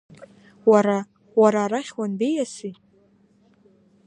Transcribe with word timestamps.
Уара, 0.69 0.97
уара 1.39 1.59
арахь 1.63 1.91
уанбеиаси? 1.97 2.73